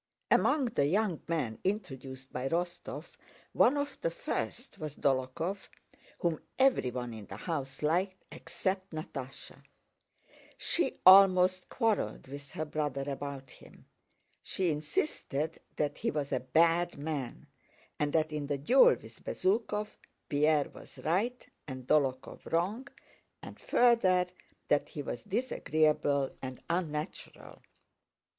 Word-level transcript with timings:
Among 0.31 0.65
the 0.65 0.87
young 0.87 1.21
men 1.27 1.59
introduced 1.63 2.33
by 2.33 2.49
Rostóv 2.49 3.05
one 3.53 3.77
of 3.77 3.99
the 4.01 4.09
first 4.09 4.79
was 4.79 4.95
Dólokhov, 4.95 5.59
whom 6.21 6.39
everyone 6.57 7.13
in 7.13 7.27
the 7.27 7.37
house 7.37 7.83
liked 7.83 8.25
except 8.31 8.93
Natásha. 8.93 9.61
She 10.57 10.97
almost 11.05 11.69
quarreled 11.69 12.25
with 12.25 12.49
her 12.53 12.65
brother 12.65 13.03
about 13.07 13.51
him. 13.51 13.85
She 14.41 14.71
insisted 14.71 15.59
that 15.75 15.99
he 15.99 16.09
was 16.09 16.31
a 16.31 16.39
bad 16.39 16.97
man, 16.97 17.45
and 17.99 18.11
that 18.13 18.31
in 18.33 18.47
the 18.47 18.57
duel 18.57 18.95
with 18.99 19.23
Bezúkhov, 19.23 19.87
Pierre 20.27 20.69
was 20.73 20.97
right 20.97 21.47
and 21.67 21.85
Dólokhov 21.85 22.51
wrong, 22.51 22.87
and 23.43 23.59
further 23.59 24.25
that 24.67 24.89
he 24.89 25.03
was 25.03 25.21
disagreeable 25.21 26.35
and 26.41 26.59
unnatural. 26.71 27.61